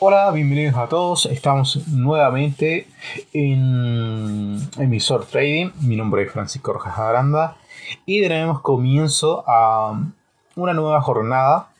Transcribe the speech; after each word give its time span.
Hola, 0.00 0.30
bienvenidos 0.30 0.76
a 0.76 0.86
todos. 0.86 1.26
Estamos 1.26 1.88
nuevamente 1.88 2.86
en 3.32 4.60
Emisor 4.78 5.26
Trading. 5.26 5.72
Mi 5.80 5.96
nombre 5.96 6.22
es 6.22 6.30
Francisco 6.30 6.72
Rojas 6.72 6.96
Aranda 6.96 7.56
y 8.06 8.22
tenemos 8.22 8.60
comienzo 8.60 9.42
a 9.48 10.00
una 10.54 10.72
nueva 10.72 11.02
jornada. 11.02 11.70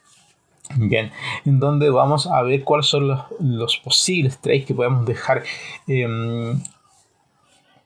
Bien, 0.74 1.12
en 1.44 1.60
donde 1.60 1.90
vamos 1.90 2.26
a 2.26 2.42
ver 2.42 2.64
cuáles 2.64 2.86
son 2.86 3.06
los, 3.06 3.76
posibles 3.76 4.38
trades 4.38 4.66
que 4.66 4.74
podemos 4.74 5.06
dejar 5.06 5.44
em, 5.86 6.60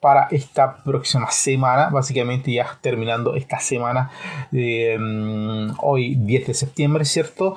para 0.03 0.27
esta 0.33 0.83
próxima 0.83 1.31
semana, 1.31 1.89
básicamente 1.89 2.53
ya 2.53 2.67
terminando 2.81 3.37
esta 3.37 3.61
semana 3.61 4.11
mm, 4.51 5.75
hoy 5.79 6.17
10 6.17 6.49
de 6.49 6.55
septiembre, 6.55 7.05
¿cierto? 7.05 7.57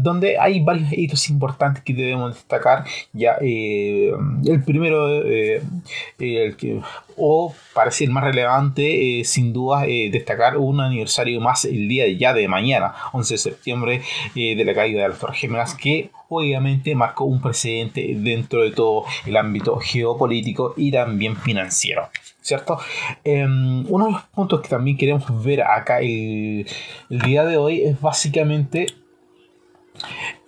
donde 0.00 0.38
hay 0.38 0.64
varios 0.64 0.90
hitos 0.92 1.28
importantes 1.28 1.82
que 1.82 1.92
debemos 1.92 2.34
destacar. 2.34 2.86
Ya 3.12 3.36
eh, 3.42 4.12
el 4.46 4.64
primero, 4.64 5.22
eh, 5.24 5.62
el 6.18 6.56
que 6.56 6.80
o 7.18 7.54
para 7.74 7.90
ser 7.90 8.10
más 8.10 8.24
relevante, 8.24 9.20
eh, 9.20 9.24
sin 9.24 9.52
duda, 9.52 9.86
eh, 9.86 10.10
destacar 10.10 10.56
un 10.56 10.80
aniversario 10.80 11.40
más 11.40 11.64
el 11.64 11.88
día 11.88 12.04
de 12.04 12.16
ya 12.16 12.32
de 12.32 12.48
mañana, 12.48 12.94
11 13.12 13.34
de 13.34 13.38
septiembre, 13.38 14.02
eh, 14.34 14.56
de 14.56 14.64
la 14.64 14.74
caída 14.74 15.02
de 15.02 15.08
las 15.08 15.18
Torres 15.18 15.38
Gemelas, 15.38 15.74
que 15.74 16.10
obviamente 16.28 16.94
marcó 16.94 17.24
un 17.24 17.40
precedente 17.40 18.14
dentro 18.16 18.62
de 18.62 18.70
todo 18.70 19.04
el 19.26 19.36
ámbito 19.36 19.76
geopolítico 19.78 20.74
y 20.76 20.90
también 20.90 21.36
financiero. 21.36 22.08
¿Cierto? 22.40 22.78
Em, 23.24 23.84
uno 23.88 24.06
de 24.06 24.12
los 24.12 24.22
puntos 24.22 24.60
que 24.62 24.68
también 24.68 24.96
queremos 24.96 25.44
ver 25.44 25.62
acá 25.62 26.00
el 26.00 26.64
día 27.10 27.44
de 27.44 27.58
hoy 27.58 27.82
es 27.82 28.00
básicamente 28.00 28.86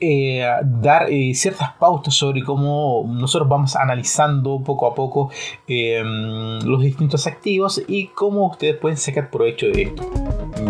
eh, 0.00 0.46
dar 0.64 1.10
eh, 1.10 1.34
ciertas 1.34 1.72
pautas 1.72 2.14
sobre 2.14 2.42
cómo 2.42 3.04
nosotros 3.06 3.48
vamos 3.48 3.76
analizando 3.76 4.62
poco 4.64 4.86
a 4.86 4.94
poco 4.94 5.30
eh, 5.68 6.02
los 6.04 6.80
distintos 6.80 7.26
activos 7.26 7.82
y 7.86 8.06
cómo 8.08 8.46
ustedes 8.46 8.76
pueden 8.76 8.96
sacar 8.96 9.30
provecho 9.30 9.66
de 9.66 9.82
esto. 9.82 10.10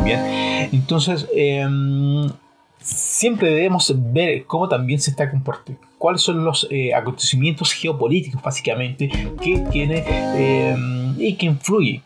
Bien, 0.04 0.68
entonces 0.72 1.28
siempre 2.78 3.50
debemos 3.50 3.94
ver 4.12 4.44
cómo 4.46 4.68
también 4.68 5.00
se 5.00 5.10
está 5.10 5.30
comportando, 5.30 5.80
cuáles 5.98 6.22
son 6.22 6.44
los 6.44 6.68
acontecimientos 6.94 7.72
geopolíticos 7.72 8.42
básicamente 8.42 9.08
que 9.40 9.58
tiene 9.70 10.04
y 11.18 11.34
que 11.34 11.46
influyen 11.46 12.02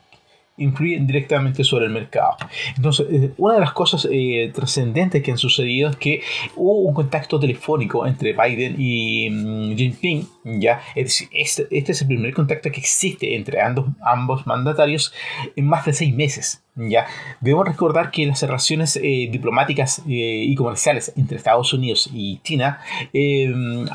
influyen 0.56 1.06
directamente 1.06 1.64
sobre 1.64 1.86
el 1.86 1.92
mercado. 1.92 2.36
Entonces, 2.76 3.06
eh, 3.10 3.32
una 3.38 3.54
de 3.54 3.60
las 3.60 3.72
cosas 3.72 4.06
eh, 4.10 4.50
trascendentes 4.54 5.22
que 5.22 5.32
han 5.32 5.38
sucedido 5.38 5.90
es 5.90 5.96
que 5.96 6.22
hubo 6.56 6.80
un 6.80 6.94
contacto 6.94 7.40
telefónico 7.40 8.06
entre 8.06 8.32
Biden 8.32 8.76
y 8.78 9.30
mm, 9.30 9.76
Jinping, 9.76 10.28
¿ya? 10.44 10.80
Es 10.94 11.28
este, 11.32 11.66
este, 11.70 11.92
es 11.92 12.02
el 12.02 12.08
primer 12.08 12.32
contacto 12.32 12.70
que 12.70 12.80
existe 12.80 13.34
entre 13.34 13.60
ambos, 13.60 13.86
ambos 14.02 14.46
mandatarios 14.46 15.12
en 15.56 15.66
más 15.66 15.84
de 15.86 15.92
seis 15.92 16.14
meses. 16.14 16.62
¿ya? 16.76 17.06
Debemos 17.40 17.66
recordar 17.66 18.10
que 18.10 18.26
las 18.26 18.42
relaciones 18.42 18.96
eh, 18.96 19.28
diplomáticas 19.30 20.02
y 20.06 20.54
comerciales 20.54 21.12
entre 21.16 21.36
Estados 21.38 21.72
Unidos 21.72 22.10
y 22.12 22.40
China 22.42 22.80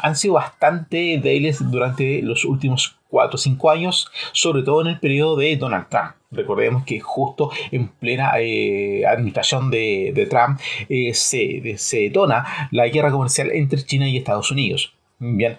han 0.02 0.16
sido 0.16 0.36
bastante 0.36 1.20
débiles 1.22 1.60
durante 1.70 2.22
los 2.22 2.46
últimos 2.46 3.00
4 3.10 3.36
o 3.36 3.38
5 3.38 3.70
años, 3.70 4.12
sobre 4.32 4.64
todo 4.64 4.82
en 4.82 4.88
el 4.88 5.00
periodo 5.00 5.36
de 5.36 5.56
Donald 5.58 5.88
Trump. 5.90 6.12
Recordemos 6.32 6.84
que 6.86 7.00
justo 7.00 7.52
en 7.72 7.88
plena 7.88 8.34
eh, 8.40 9.04
administración 9.06 9.72
de, 9.72 10.28
Trump 10.30 10.60
eh, 10.88 11.14
se, 11.14 11.78
se, 11.78 11.98
detona 12.02 12.70
la 12.72 12.88
guerra 12.88 13.12
comercial 13.12 13.50
entre 13.52 13.84
China 13.84 14.08
y 14.08 14.18
Estados 14.18 14.52
Unidos. 14.52 14.94
Bien, 15.18 15.58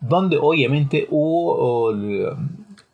donde 0.00 0.38
obviamente 0.38 1.06
hubo, 1.10 1.92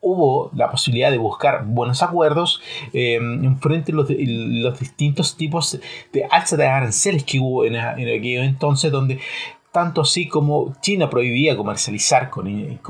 hubo 0.01 0.51
la 0.53 0.69
posibilidad 0.69 1.11
de 1.11 1.17
buscar 1.17 1.65
buenos 1.65 2.03
acuerdos 2.03 2.61
eh, 2.93 3.15
en 3.15 3.59
frente 3.59 3.91
de 3.91 3.97
los, 3.97 4.79
distintos 4.79 5.35
tipos 5.37 5.79
de 6.13 6.25
alza 6.25 6.57
de 6.57 6.67
aranceles 6.67 7.23
que 7.23 7.39
hubo 7.39 7.65
en, 7.65 7.75
en 7.75 8.19
aquel 8.19 8.43
entonces, 8.43 8.91
donde 8.91 9.19
tanto 9.77 10.01
así 10.01 10.27
como 10.27 10.73
China 10.81 11.07
prohibía 11.07 11.55
comercializar 11.55 12.31
con, 12.31 12.47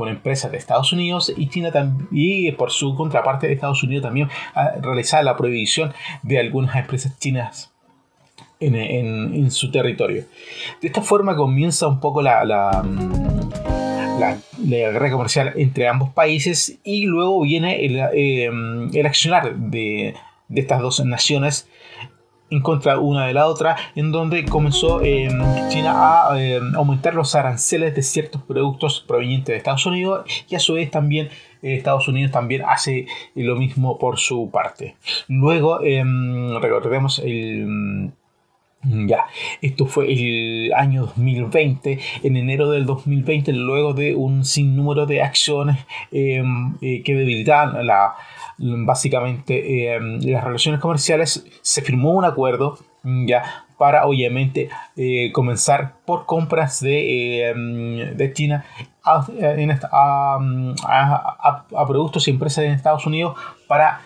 empresas 0.08 0.52
de 0.52 0.58
Estados 0.58 0.94
Unidos 0.94 1.34
y 1.36 1.50
China 1.50 1.70
y 2.12 2.50
por 2.54 2.72
su 2.72 2.96
contraparte 2.96 3.46
de 3.46 3.54
Estados 3.54 3.84
Unidos 3.84 4.04
también 4.04 4.30
realizaba 4.82 5.22
la 5.22 5.36
prohibición 5.36 5.94
de 6.24 6.40
algunas 6.40 6.78
empresas 6.78 7.20
chinas 7.20 7.74
en, 8.62 9.52
su 9.52 9.70
territorio. 9.70 10.28
De 10.82 10.88
esta 10.88 11.02
forma 11.02 11.36
comienza 11.36 11.90
un 11.90 12.00
poco 12.00 12.22
la, 12.22 12.86
guerra 14.60 15.12
comercial 15.12 15.54
entre 15.56 15.88
ambos 15.88 16.10
países 16.10 16.80
y 16.84 17.06
luego 17.06 17.42
viene 17.42 17.86
el, 17.86 18.00
eh, 18.14 19.06
accionar 19.06 19.56
de, 19.56 20.16
de 20.48 20.62
estas 20.62 20.82
dos 20.82 21.04
naciones 21.06 21.70
en 22.50 22.62
contra 22.62 22.98
una 23.00 23.28
de 23.28 23.34
la 23.34 23.48
otra, 23.48 23.76
en 23.96 24.12
donde 24.12 24.46
comenzó 24.46 25.02
eh, 25.04 25.28
China 25.68 26.30
a 26.30 26.42
eh, 26.42 26.62
aumentar 26.76 27.14
los 27.14 27.36
aranceles 27.36 27.94
de 27.94 28.02
ciertos 28.02 28.42
productos 28.44 29.04
provenientes 29.06 29.48
de 29.48 29.58
Estados 29.58 29.86
Unidos 29.86 30.26
y 30.48 30.56
a 30.56 30.60
su 30.60 30.74
vez 30.74 30.90
también 30.90 31.30
Estados 31.62 32.08
Unidos 32.08 32.32
también 32.32 32.64
hace 32.66 33.08
lo 33.36 33.56
mismo 33.56 33.98
por 33.98 34.20
su 34.20 34.50
parte. 34.52 34.96
Luego, 35.28 35.80
recordemos 35.80 37.20
el... 37.20 38.14
Ya, 38.84 39.26
esto 39.62 39.86
fue 39.86 40.12
el 40.12 40.72
año 40.74 41.08
2020, 41.08 42.00
en 42.24 42.38
enero 42.38 42.70
del 42.70 42.86
2020, 42.86 43.52
luego 43.54 43.94
de 43.94 44.16
un 44.16 44.46
sinnúmero 44.46 45.06
de 45.06 45.22
acciones 45.22 45.78
que 46.12 47.04
debilitaban 47.06 47.86
la, 47.86 48.16
básicamente 48.58 49.96
eh, 49.96 50.00
las 50.00 50.44
relaciones 50.44 50.82
comerciales, 50.82 51.46
se 51.62 51.82
firmó 51.82 52.12
un 52.12 52.26
acuerdo 52.26 52.80
ya 53.04 53.66
para 53.78 54.06
obviamente 54.08 54.70
eh, 54.96 55.32
comenzar 55.32 55.94
por 56.06 56.26
compras 56.26 56.82
de, 56.82 57.50
eh, 57.50 57.54
de 58.16 58.34
China 58.34 58.66
a, 59.04 59.28
a, 61.72 61.88
productos 61.88 62.28
y 62.28 62.32
empresas 62.32 62.66
en 62.66 62.72
Estados 62.72 63.06
Unidos 63.06 63.38
para 63.68 64.02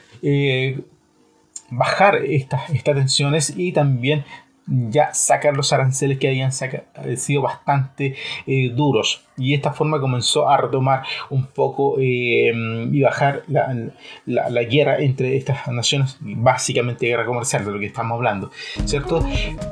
bajar 1.71 2.17
estas, 2.17 2.69
estas 2.69 2.95
tensiones 2.95 3.53
y 3.55 3.71
también 3.71 4.25
ya 4.67 5.13
sacar 5.13 5.55
los 5.55 5.73
aranceles 5.73 6.17
que 6.17 6.27
habían 6.27 6.51
eh, 6.51 7.17
sido 7.17 7.41
bastante 7.41 8.15
eh, 8.45 8.69
duros 8.73 9.25
y 9.37 9.49
de 9.49 9.55
esta 9.55 9.73
forma 9.73 9.99
comenzó 9.99 10.47
a 10.49 10.57
retomar 10.57 11.03
un 11.29 11.47
poco 11.47 11.95
eh, 11.99 12.51
y 12.91 13.01
bajar 13.01 13.43
la, 13.47 13.91
la, 14.25 14.63
guerra 14.63 14.99
entre 14.99 15.35
estas 15.35 15.67
naciones 15.67 16.17
básicamente 16.19 17.07
guerra 17.07 17.25
comercial 17.25 17.65
de 17.65 17.71
lo 17.71 17.79
que 17.79 17.87
estamos 17.87 18.15
hablando 18.15 18.51
cierto 18.85 19.25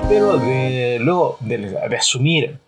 pero 0.10 0.38
luego 1.00 1.38
de, 1.42 1.78
asumir 1.98 2.60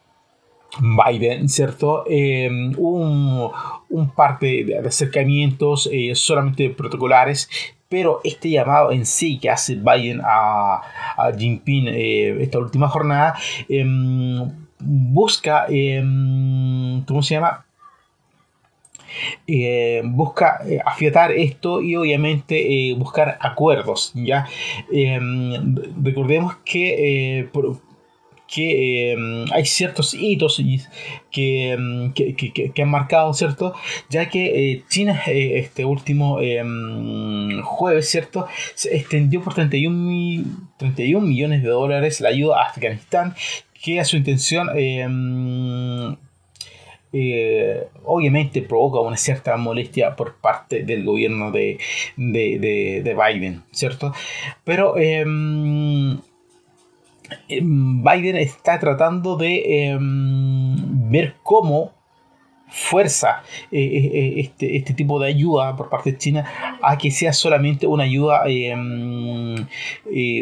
Biden, 0.79 1.49
¿cierto? 1.49 2.05
un, 2.07 3.51
un, 3.89 4.09
par 4.11 4.39
de, 4.39 4.81
acercamientos 4.87 5.89
solamente 6.13 6.69
protocolares 6.69 7.49
pero 7.91 8.21
este 8.23 8.49
llamado 8.49 8.93
en 8.93 9.05
sí 9.05 9.37
que 9.37 9.49
hace 9.49 9.75
Biden 9.75 10.21
a, 10.23 10.81
a 11.17 11.31
Jinping 11.37 11.89
eh, 11.89 12.41
esta 12.41 12.57
última 12.57 12.87
jornada 12.87 13.35
em, 13.67 14.49
busca, 14.79 15.65
em, 15.67 17.03
¿cómo 17.03 17.21
se 17.21 17.35
llama? 17.35 17.65
Eh, 19.45 20.01
busca 20.05 20.61
eh, 20.65 20.79
afiatar 20.85 21.33
esto 21.33 21.81
y 21.81 21.97
obviamente 21.97 22.95
buscar 22.97 23.37
acuerdos 23.41 24.13
ya 24.15 24.47
em, 24.89 25.75
recordemos 26.01 26.55
que 26.63 27.49
que 28.51 29.13
em, 29.13 29.45
hay 29.53 29.65
ciertos 29.65 30.13
hitos 30.13 30.59
em, 30.59 32.11
que, 32.13 32.35
que, 32.35 32.81
han 32.81 32.89
marcado, 32.89 33.33
¿cierto? 33.33 33.73
Ya 34.09 34.29
que 34.29 34.73
eh, 34.73 34.83
China 34.89 35.21
eh, 35.27 35.59
este 35.59 35.85
último 35.85 36.41
em, 36.41 37.61
jueves, 37.61 38.09
¿cierto? 38.09 38.47
Se 38.75 38.95
extendió 38.95 39.41
por 39.41 39.53
31, 39.53 40.43
31 40.77 41.25
millones 41.25 41.63
de 41.63 41.69
dólares 41.69 42.19
la 42.19 42.29
ayuda 42.29 42.61
a 42.61 42.69
Afganistán, 42.69 43.35
que 43.81 43.99
a 43.99 44.05
su 44.05 44.17
intención... 44.17 44.69
Eh, 47.13 47.87
obviamente 48.05 48.61
provoca 48.61 49.01
una 49.01 49.17
cierta 49.17 49.57
molestia 49.57 50.15
por 50.15 50.37
parte 50.37 50.83
del 50.83 51.03
gobierno 51.03 51.51
de, 51.51 51.77
de, 52.15 53.01
de 53.03 53.13
Biden, 53.13 53.63
¿cierto? 53.71 54.13
Pero 54.63 54.95
Biden 57.47 58.37
está 58.37 58.79
tratando 58.79 59.37
de 59.37 59.91
em, 59.91 61.09
ver 61.09 61.35
cómo 61.43 61.93
fuerza 62.71 63.43
eh, 63.69 63.79
eh, 63.79 64.11
eh, 64.13 64.33
este, 64.37 64.77
este, 64.77 64.93
tipo 64.93 65.19
de 65.19 65.27
ayuda 65.27 65.75
por 65.75 65.89
parte 65.89 66.13
de 66.13 66.17
China 66.17 66.45
a 66.81 66.97
que 66.97 67.11
sea 67.11 67.33
solamente 67.33 67.85
una 67.85 68.05
ayuda 68.05 68.43
mm, 68.45 69.55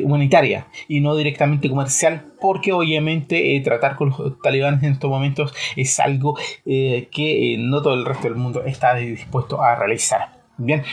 humanitaria 0.06 0.68
y 0.88 1.02
no 1.02 1.16
directamente 1.16 1.68
comercial, 1.70 2.32
porque 2.40 2.72
obviamente 2.72 3.60
tratar 3.64 3.96
con 3.96 4.10
los 4.10 4.40
talibanes 4.42 4.84
en 4.84 4.94
estos 4.94 5.10
momentos 5.10 5.54
es 5.76 6.00
algo 6.00 6.38
que 6.66 7.56
no 7.60 7.82
todo 7.82 7.96
el 7.96 8.06
resto 8.06 8.28
del 8.28 8.36
mundo 8.36 8.64
está 8.64 8.96
dispuesto 8.96 9.62
a 9.62 9.76
realizar. 9.76 10.40
Bien, 10.62 10.84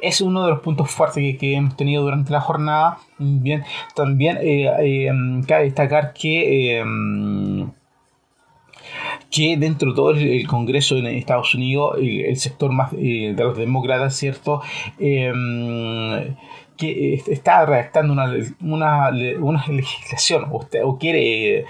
es 0.00 0.20
uno 0.20 0.44
de 0.44 0.50
los 0.50 0.60
puntos 0.60 0.90
fuertes 0.90 1.38
que, 1.38 1.54
hemos 1.54 1.76
tenido 1.76 2.02
durante 2.02 2.32
la 2.32 2.40
jornada. 2.40 2.98
Bien, 3.18 3.64
también 3.94 4.36
cabe 5.46 5.64
destacar 5.64 6.12
que 6.12 6.82
que 9.30 9.56
dentro 9.56 9.90
de 9.90 9.96
todo 9.96 10.10
el, 10.12 10.46
Congreso 10.46 10.96
en 10.96 11.06
Estados 11.06 11.54
Unidos, 11.54 11.96
el, 12.00 12.36
sector 12.36 12.72
más 12.72 12.92
eh, 12.94 13.34
de 13.36 13.44
los 13.44 13.56
demócratas, 13.56 14.16
¿cierto? 14.16 14.62
Em, 14.98 16.34
que 16.76 17.14
está 17.26 17.66
redactando 17.66 18.12
una, 18.12 18.32
una, 18.60 19.10
una 19.40 19.66
legislación 19.66 20.44
o, 20.52 20.66
o 20.84 20.98
quiere, 20.98 21.58
eh, 21.58 21.64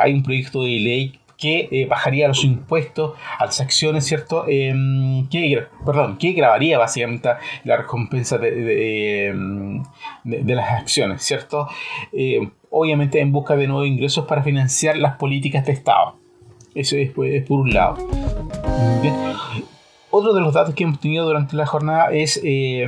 hay 0.00 0.14
un 0.14 0.22
proyecto 0.22 0.62
de 0.62 0.70
ley 0.80 1.20
que 1.36 1.68
eh, 1.70 1.86
bajaría 1.86 2.28
los 2.28 2.44
impuestos 2.44 3.14
a 3.38 3.46
las 3.46 3.60
acciones, 3.60 4.04
¿cierto? 4.04 4.44
Em, 4.48 5.28
que, 5.28 5.66
perdón, 5.84 6.18
que 6.18 6.32
grabaría 6.32 6.78
básicamente 6.78 7.30
la 7.64 7.76
recompensa 7.76 8.38
de, 8.38 8.50
de, 8.50 9.26
em, 9.28 9.82
las 10.24 10.70
acciones, 10.80 11.22
¿cierto? 11.22 11.68
obviamente 12.76 13.20
en 13.20 13.30
busca 13.30 13.54
de 13.54 13.68
nuevos 13.68 13.86
ingresos 13.86 14.26
para 14.26 14.42
financiar 14.42 14.96
las 14.96 15.16
políticas 15.16 15.64
de 15.64 15.72
Estado. 15.72 16.16
Eso 16.74 16.96
es, 16.96 17.12
pues, 17.12 17.46
por 17.46 17.60
un 17.60 17.70
lado. 17.70 17.96
Otro 20.10 20.32
de 20.32 20.40
los 20.40 20.54
datos 20.54 20.74
que 20.74 20.84
hemos 20.84 21.00
tenido 21.00 21.24
durante 21.24 21.56
la 21.56 21.66
jornada 21.66 22.12
es 22.12 22.40
eh, 22.44 22.86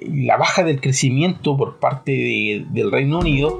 la 0.00 0.36
baja 0.36 0.64
del 0.64 0.80
crecimiento 0.80 1.56
por 1.56 1.78
parte 1.78 2.66
del 2.70 2.90
Reino 2.90 3.20
Unido 3.20 3.58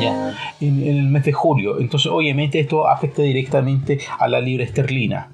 ya, 0.00 0.34
en, 0.60 0.82
el 0.82 1.02
mes 1.04 1.24
de 1.24 1.32
julio. 1.32 1.80
Entonces, 1.80 2.10
obviamente, 2.10 2.60
esto 2.60 2.88
afecta 2.88 3.22
directamente 3.22 3.98
a 4.18 4.28
la 4.28 4.40
libra 4.40 4.64
esterlina. 4.64 5.30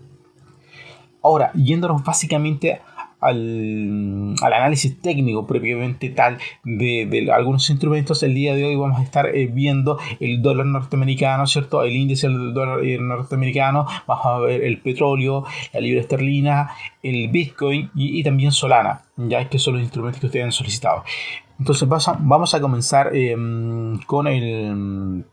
Ahora, 1.23 1.53
yéndonos 1.55 2.05
básicamente 2.05 2.81
al, 3.21 4.35
análisis 4.43 5.01
técnico 5.01 5.47
propiamente 5.47 6.11
tal 6.11 6.39
de, 6.65 7.29
algunos 7.35 7.69
instrumentos, 7.71 8.23
el 8.23 8.35
día 8.35 8.55
de 8.55 8.65
hoy 8.65 8.77
vamos 8.77 9.01
a 9.01 9.03
estar 9.03 9.27
eh, 9.35 9.47
viendo 9.47 9.99
el 10.21 10.43
dólar 10.43 10.67
norteamericano, 10.67 11.47
¿cierto? 11.47 11.83
El 11.83 11.97
índice 11.97 12.29
del 12.29 12.55
dólar 12.55 12.85
eh, 12.85 12.99
norteamericano, 12.99 13.87
vamos 14.07 14.27
a 14.27 14.39
ver 14.39 14.63
el 14.63 14.79
petróleo, 14.79 15.45
la 15.73 15.81
libra 15.81 16.01
esterlina, 16.01 16.71
el 17.03 17.29
Bitcoin 17.29 17.91
y, 17.95 18.23
también 18.23 18.53
Solana, 18.53 19.03
ya 19.17 19.49
que 19.49 19.59
son 19.59 19.75
los 19.75 19.83
instrumentos 19.83 20.21
que 20.21 20.27
ustedes 20.27 20.45
han 20.45 20.53
solicitado. 20.53 21.05
Entonces 21.59 21.89
vamos 21.89 22.55
a, 22.55 22.61
comenzar 22.61 23.15
em, 23.15 23.99
con 24.07 24.27
el 24.27 25.25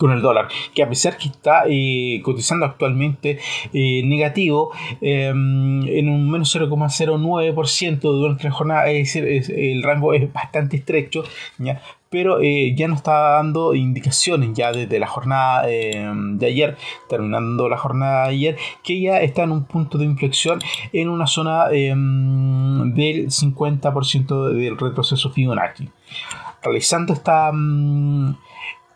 con 0.00 0.12
el 0.12 0.22
dólar, 0.22 0.48
que 0.74 0.82
a 0.82 0.88
pesar 0.88 1.18
que 1.18 1.28
está 1.28 1.64
eh, 1.68 2.22
cotizando 2.24 2.64
actualmente 2.64 3.38
eh, 3.74 4.02
negativo 4.02 4.70
em, 5.02 5.86
en 5.86 6.08
un 6.08 6.30
menos 6.30 6.56
0,09% 6.56 8.00
durante 8.00 8.44
la 8.44 8.50
jornada, 8.50 8.90
es 8.90 9.12
decir, 9.12 9.52
el 9.54 9.82
rango 9.82 10.14
es 10.14 10.32
bastante 10.32 10.78
estrecho, 10.78 11.22
¿ya? 11.58 11.82
pero 12.08 12.40
eh, 12.40 12.74
ya 12.74 12.88
nos 12.88 12.98
está 12.98 13.12
dando 13.12 13.74
indicaciones 13.74 14.50
ya 14.54 14.72
desde 14.72 14.98
la 14.98 15.06
jornada 15.06 15.70
em, 15.70 16.38
de 16.38 16.46
ayer, 16.46 16.78
terminando 17.10 17.68
la 17.68 17.76
jornada 17.76 18.28
de 18.28 18.30
ayer, 18.30 18.56
que 18.82 19.02
ya 19.02 19.20
está 19.20 19.42
en 19.42 19.52
un 19.52 19.64
punto 19.64 19.98
de 19.98 20.06
inflexión 20.06 20.60
en 20.94 21.10
una 21.10 21.26
zona 21.26 21.66
em, 21.72 22.94
del 22.94 23.26
50% 23.26 24.48
del 24.48 24.78
retroceso 24.78 25.30
Fibonacci. 25.30 25.90
Realizando 26.62 27.12
esta 27.12 27.52
mm, 27.52 28.34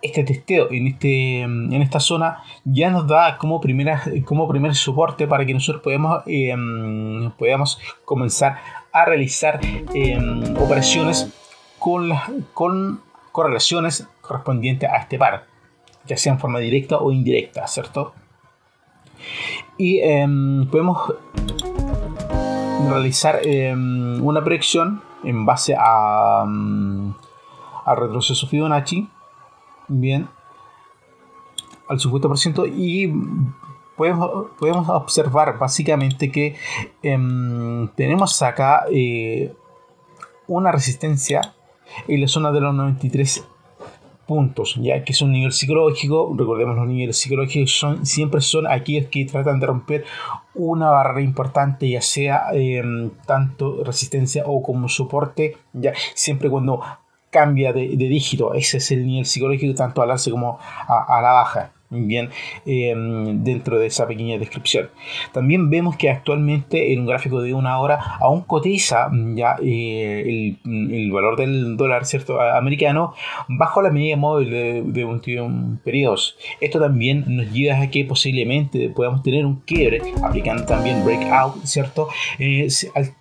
este 0.05 0.23
testeo 0.23 0.71
en, 0.71 0.87
este, 0.87 1.41
en 1.41 1.81
esta 1.81 1.99
zona 1.99 2.43
ya 2.65 2.91
nos 2.91 3.07
da 3.09 3.39
como, 3.39 3.59
primera, 3.59 4.03
como 4.27 4.47
primer 4.47 4.75
soporte 4.75 5.27
para 5.27 5.47
que 5.47 5.55
nosotros 5.55 5.83
podamos, 5.83 6.23
em, 6.27 7.31
podamos 7.39 7.81
comenzar 8.05 8.59
a 8.93 9.07
realizar 9.07 9.61
em, 9.95 10.57
operaciones 10.59 11.33
con, 11.79 12.11
las, 12.11 12.31
con 12.53 13.01
correlaciones 13.33 14.07
correspondientes 14.21 14.91
a 14.91 14.99
este 14.99 15.19
par, 15.19 15.47
ya 16.05 16.19
sea 16.19 16.35
en 16.35 16.39
forma 16.39 16.59
directa 16.59 16.99
o 16.99 17.11
indirecta, 17.11 17.67
¿cierto? 17.67 18.13
Y 19.79 20.01
em, 20.01 20.67
podemos 20.71 21.15
realizar 22.91 23.41
una 24.21 24.45
proyección 24.45 25.01
en 25.25 25.47
base 25.47 25.75
a, 25.79 26.45
a 27.87 27.95
retroceso 27.95 28.47
Fibonacci 28.47 29.09
bien 29.89 30.29
al 31.89 31.99
50% 31.99 32.73
y 32.75 33.13
podemos, 33.97 34.47
podemos 34.59 34.89
observar 34.89 35.59
básicamente 35.59 36.31
que 36.31 36.57
em, 37.03 37.89
tenemos 37.95 38.43
acá 38.43 38.85
eh, 38.91 39.53
una 40.47 40.73
resistencia 40.73 41.55
en 42.09 42.21
la 42.21 42.29
zona 42.29 42.53
de 42.53 42.61
los 42.61 42.75
93 42.75 43.47
puntos, 44.27 44.77
ya 44.81 45.05
que 45.05 45.13
es 45.13 45.21
un 45.21 45.33
nivel 45.33 45.53
psicológico, 45.53 46.35
recordemos 46.37 46.77
los 46.77 46.87
niveles 46.87 47.19
psicológicos 47.19 47.79
son, 47.79 48.07
siempre 48.07 48.41
son 48.41 48.67
aquellos 48.67 49.11
que 49.11 49.27
tratan 49.27 49.61
de 49.61 49.67
romper 49.67 50.05
una 50.55 50.91
barrera 50.91 51.21
importante, 51.21 51.89
ya 51.89 52.01
sea 52.01 52.47
em, 52.53 53.11
tanto 53.27 53.85
resistencia 53.85 54.45
o 54.47 54.63
como 54.63 54.89
soporte, 54.89 55.59
ya 55.73 55.93
siempre 56.15 56.49
cuando 56.49 56.81
cambia 57.35 57.73
de, 57.73 57.89
dígito. 57.89 58.55
Ese 58.55 58.79
es 58.79 58.91
el 58.93 59.05
nivel 59.05 59.27
psicológico, 59.27 59.75
tanto 59.75 60.01
al 60.03 60.13
alce 60.13 60.31
como 60.31 60.59
a, 60.87 61.21
la 61.21 61.33
baja. 61.33 61.73
Bien, 61.91 62.31
em, 62.67 63.45
dentro 63.45 63.79
de 63.79 63.87
esa 63.87 64.09
pequeña 64.09 64.37
descripción. 64.39 64.89
También 65.33 65.71
vemos 65.71 65.97
que 65.97 66.11
actualmente 66.11 66.93
en 66.93 67.01
un 67.01 67.07
gráfico 67.07 67.41
de 67.41 67.55
una 67.55 67.79
hora 67.79 68.17
aún 68.21 68.41
cotiza 68.41 69.11
ya 69.37 69.57
eh, 69.63 70.57
el, 70.65 71.13
valor 71.13 71.37
del 71.37 71.77
dólar 71.77 72.05
cierto 72.05 72.41
americano 72.41 73.15
bajo 73.49 73.81
la 73.81 73.91
medida 73.91 74.17
móvil 74.17 74.51
de, 74.51 74.83
de 74.83 75.05
21 75.05 75.79
periodos. 75.85 76.37
Esto 76.61 76.81
también 76.81 77.25
nos 77.29 77.53
lleva 77.53 77.81
a 77.81 77.91
que 77.91 78.05
posiblemente 78.05 78.89
podamos 78.89 79.23
tener 79.23 79.47
un 79.47 79.61
quiebre 79.61 80.01
aplicando 80.21 80.65
también 80.65 81.05
breakout, 81.05 81.65
¿cierto? 81.65 82.09
Eh, 82.41 82.67
al 82.97 83.15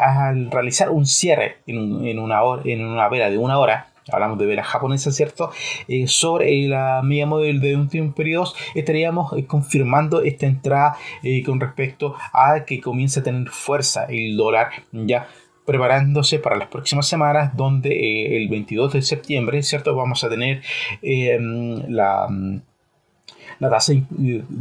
al 0.00 0.50
realizar 0.50 0.90
un 0.90 1.06
cierre 1.06 1.58
en, 1.66 2.18
una, 2.18 2.42
hora, 2.42 2.62
en 2.64 2.84
una 2.84 3.08
vela 3.08 3.30
de 3.30 3.38
una 3.38 3.58
hora, 3.58 3.88
hablamos 4.12 4.38
de 4.38 4.46
velas 4.46 4.66
japonesas, 4.66 5.14
¿cierto? 5.14 5.50
Eh, 5.88 6.06
sobre 6.06 6.68
la 6.68 7.02
media 7.02 7.26
móvil 7.26 7.60
de 7.60 7.76
un 7.76 7.88
tiempo 7.88 8.14
periodo, 8.14 8.52
estaríamos 8.74 9.32
eh, 9.32 9.46
confirmando 9.46 10.22
esta 10.22 10.46
entrada 10.46 10.96
eh, 11.22 11.42
con 11.42 11.60
respecto 11.60 12.14
a 12.32 12.64
que 12.64 12.80
comience 12.80 13.20
a 13.20 13.22
tener 13.22 13.48
fuerza 13.48 14.06
el 14.08 14.36
dólar, 14.36 14.70
ya 14.92 15.28
preparándose 15.64 16.38
para 16.38 16.56
las 16.56 16.68
próximas 16.68 17.08
semanas, 17.08 17.56
donde 17.56 18.36
el 18.36 18.48
22 18.48 18.92
de 18.92 19.02
septiembre, 19.02 19.62
¿cierto? 19.62 19.96
Vamos 19.96 20.22
a 20.22 20.28
tener 20.28 20.62
la 21.02 22.28
la 23.58 23.70
tasa, 23.70 23.94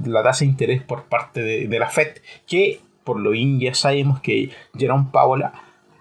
la 0.06 0.24
tasa 0.24 0.46
de 0.46 0.52
interés 0.52 0.82
por 0.82 1.04
parte 1.04 1.42
de, 1.42 1.68
de, 1.68 1.80
la 1.80 1.90
Fed, 1.90 2.18
que 2.48 2.80
por 3.06 3.20
lo 3.20 3.32
bien 3.32 3.60
ya 3.60 3.74
sabemos 3.74 4.20
que 4.20 4.50
Jerome 4.78 5.06
Powell, 5.14 5.46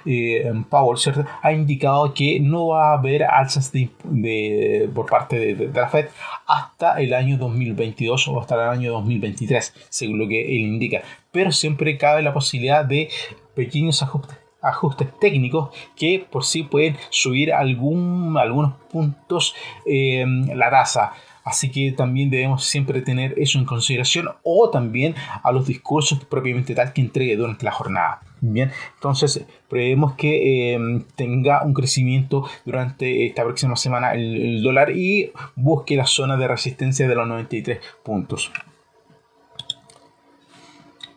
eh, 0.07 0.51
Powell 0.69 0.99
ha 1.43 1.53
indicado 1.53 2.13
que 2.13 2.41
no 2.41 2.69
va 2.69 2.91
a 2.91 2.95
haber 2.95 3.23
alzas 3.23 3.71
de, 3.71 4.91
por 4.93 5.07
parte 5.07 5.55
de, 5.55 5.69
la 5.73 5.89
Fed 5.89 6.07
hasta 6.47 7.01
el 7.01 7.15
año 7.15 7.39
2022 7.39 8.29
o 8.29 8.41
hasta 8.41 8.57
el 8.57 8.69
año 8.71 8.93
2023, 8.93 9.75
según 9.89 10.19
lo 10.19 10.27
que 10.27 10.41
él 10.57 10.63
indica. 10.63 11.03
Pero 11.31 11.53
siempre 11.53 11.97
cabe 11.97 12.23
la 12.23 12.35
posibilidad 12.35 12.85
de 12.85 13.09
pequeños 13.55 14.03
ajustes 14.03 14.39
ajustes 14.65 15.09
técnicos 15.21 15.69
que 15.95 16.27
por 16.31 16.43
sí 16.43 16.63
pueden 16.63 16.97
subir 17.11 17.53
algún, 17.53 18.37
algunos 18.39 18.73
puntos 18.91 19.55
eh, 19.87 20.25
la 20.27 20.71
tasa. 20.71 21.13
Así 21.45 21.71
que 21.71 21.93
también 21.93 22.31
debemos 22.31 22.65
siempre 22.65 23.03
tener 23.03 23.35
eso 23.39 23.59
en 23.59 23.67
consideración 23.67 24.31
o 24.43 24.71
también 24.71 25.15
a 25.43 25.53
los 25.53 25.67
discursos 25.67 26.25
propiamente 26.25 26.75
tal 26.75 26.93
que 26.93 27.03
entregue 27.03 27.37
durante 27.37 27.67
la 27.67 27.73
jornada. 27.73 28.23
Bien, 28.41 28.71
entonces 28.95 29.47
prevemos 29.69 30.15
que 30.15 30.75
eh, 30.75 30.79
tenga 31.17 31.63
un 31.63 31.73
crecimiento 31.73 32.47
durante 32.65 33.27
esta 33.27 33.43
próxima 33.43 33.77
semana 33.77 34.15
el, 34.15 34.63
dólar 34.63 34.91
y 34.91 35.33
busque 35.55 35.97
la 35.97 36.07
zona 36.07 36.37
de 36.37 36.49
resistencia 36.49 37.09
de 37.09 37.15
los 37.15 37.27
93 37.27 37.79
puntos. 38.03 38.51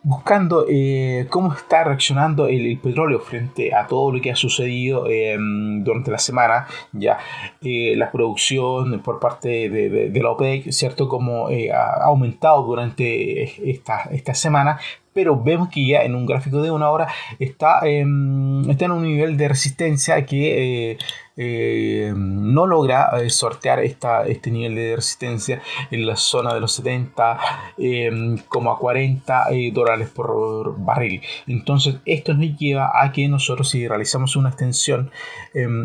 Buscando 0.08 0.64
eh, 0.66 1.26
cómo 1.28 1.52
está 1.52 1.84
reaccionando 1.84 2.46
el, 2.46 2.78
petróleo 2.78 3.20
frente 3.20 3.74
a 3.74 3.86
todo 3.86 4.10
lo 4.10 4.22
que 4.22 4.30
ha 4.30 4.36
sucedido 4.36 5.06
em, 5.06 5.84
durante 5.84 6.10
la 6.10 6.16
semana, 6.16 6.66
ya 6.92 7.18
eh, 7.60 7.94
la 7.94 8.10
producción 8.10 9.02
por 9.02 9.20
parte 9.20 9.68
de, 9.68 10.20
la 10.22 10.30
OPEC, 10.30 10.70
¿cierto? 10.72 11.10
Como 11.10 11.50
eh, 11.50 11.70
ha 11.70 12.04
aumentado 12.04 12.62
durante 12.62 13.70
esta, 13.70 14.04
esta 14.10 14.32
semana, 14.32 14.78
pero 15.18 15.42
vemos 15.42 15.68
que 15.68 15.84
ya 15.84 16.02
en 16.04 16.14
un 16.14 16.26
gráfico 16.26 16.62
de 16.62 16.70
una 16.70 16.90
hora 16.90 17.08
está, 17.40 17.80
está 17.80 18.84
en 18.84 18.92
un 18.92 19.02
nivel 19.02 19.36
de 19.36 19.48
resistencia 19.48 20.24
que 20.24 20.96
eh, 21.36 22.14
no 22.16 22.68
logra 22.68 23.10
eh, 23.18 23.28
sortear 23.28 23.80
esta, 23.80 24.24
este 24.28 24.52
nivel 24.52 24.76
de 24.76 24.94
resistencia 24.94 25.60
en 25.90 26.06
la 26.06 26.14
zona 26.14 26.54
de 26.54 26.60
los 26.60 26.70
70 26.70 27.36
eh, 27.78 28.36
como 28.48 28.70
a 28.70 28.78
40 28.78 29.46
dólares 29.72 30.08
por 30.08 30.78
barril. 30.78 31.20
Entonces 31.48 31.96
esto 32.04 32.32
nos 32.32 32.56
lleva 32.56 32.92
a 32.94 33.10
que 33.10 33.26
nosotros 33.26 33.70
si 33.70 33.88
realizamos 33.88 34.36
una 34.36 34.50
extensión, 34.50 35.10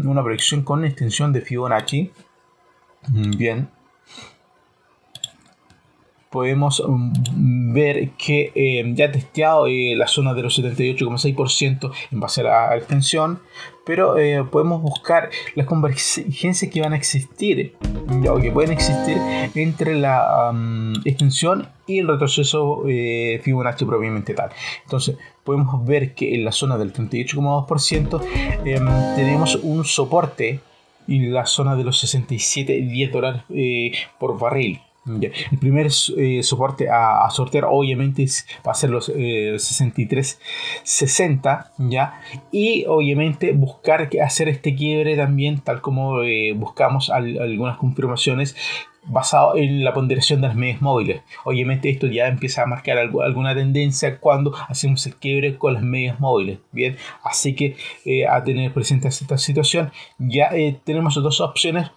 una 0.04 0.22
proyección 0.22 0.62
con 0.62 0.86
extensión 0.86 1.34
de 1.34 1.42
Fibonacci, 1.42 2.12
mm, 3.08 3.32
bien, 3.32 3.70
podemos 6.34 6.84
mm, 6.86 7.63
ver 7.74 8.12
que 8.12 8.94
ya 8.96 9.06
ha 9.06 9.12
testeado 9.12 9.68
la 9.68 10.08
zona 10.08 10.34
de 10.34 10.44
los 10.44 10.60
78,6% 10.60 11.92
en 12.12 12.20
base 12.20 12.42
a 12.42 12.44
la 12.44 12.78
extensión, 12.78 13.40
pero 13.86 14.18
eh, 14.18 14.44
podemos 14.44 14.82
buscar 14.82 15.30
las 15.56 15.68
convergencias 15.68 16.72
que 16.72 16.82
van 16.82 16.94
a 16.94 16.96
existir 16.96 17.76
o 18.30 18.40
que 18.40 18.52
pueden 18.52 18.72
existir 18.72 19.18
entre 19.56 19.96
la 19.96 20.54
extensión 21.04 21.70
y 21.86 22.00
el 22.00 22.08
retroceso 22.08 22.84
eh, 22.88 23.42
Fibonacci 23.44 23.86
propiamente 23.86 24.34
tal. 24.34 24.52
Entonces 24.84 25.18
podemos 25.44 25.86
ver 25.86 26.14
que 26.14 26.36
en 26.36 26.46
la 26.46 26.52
zona 26.52 26.78
del 26.78 26.94
38,2% 26.94 28.22
em, 28.66 29.16
tenemos 29.16 29.56
un 29.56 29.84
soporte 29.84 30.62
y 31.08 31.28
la 31.28 31.46
zona 31.46 31.76
de 31.76 31.84
los 31.84 32.02
67,10 32.04 33.12
dólares 33.12 33.42
eh, 33.50 33.92
por 34.20 34.40
barril. 34.40 34.80
El 35.06 35.60
primer 35.60 35.90
eh, 36.18 36.42
soporte 36.44 36.88
a, 36.90 37.30
sortear 37.30 37.66
obviamente 37.70 38.26
va 38.66 38.72
a 38.72 38.76
ser 38.76 38.90
los 38.90 39.08
6360 39.08 41.72
eh, 41.78 41.84
¿ya? 41.90 42.22
y 42.52 42.86
obviamente 42.88 43.52
buscar 43.52 44.10
hacer 44.24 44.48
este 44.48 44.76
quiebre 44.76 45.18
también 45.18 45.60
tal 45.60 45.82
como 45.82 46.22
eh, 46.22 46.54
buscamos 46.56 47.10
algunas 47.10 47.76
confirmaciones 47.78 48.56
basado 49.06 49.58
en 49.58 49.84
la 49.84 49.94
ponderación 49.94 50.40
de 50.40 50.48
las 50.48 50.56
medias 50.56 50.82
móviles. 50.82 51.24
Obviamente 51.44 51.90
esto 51.90 52.08
ya 52.08 52.28
empieza 52.28 52.64
a 52.64 52.66
marcar 52.66 52.98
alguna 52.98 53.54
tendencia 53.54 54.18
cuando 54.20 54.56
hacemos 54.70 55.06
el 55.06 55.18
quiebre 55.18 55.58
con 55.58 55.74
las 55.74 55.84
medias 55.84 56.22
móviles. 56.22 56.60
Bien, 56.72 56.96
así 57.22 57.54
que 57.54 57.76
a 58.30 58.42
tener 58.46 58.74
presente 58.74 59.10
esta 59.10 59.38
situación 59.38 59.92
ya 60.18 60.52
tenemos 60.86 61.16
dos 61.16 61.42
opciones. 61.42 61.92